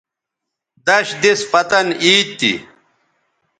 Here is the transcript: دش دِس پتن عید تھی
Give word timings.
دش 0.85 1.07
دِس 1.21 1.41
پتن 1.51 1.87
عید 2.03 2.27
تھی 2.39 2.53